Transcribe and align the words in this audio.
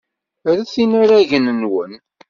Ret 0.55 0.73
inaragen-nwen. 0.83 1.93